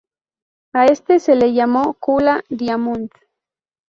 [0.73, 3.11] A este se le llamó Kula Diamond.